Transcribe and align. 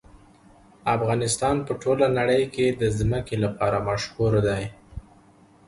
افغانستان 0.95 1.55
په 1.67 1.73
ټوله 1.81 2.07
نړۍ 2.17 2.43
کې 2.53 2.65
د 2.81 2.83
ځمکه 2.99 3.35
لپاره 3.43 3.77
مشهور 3.89 4.33
دی. 4.47 4.63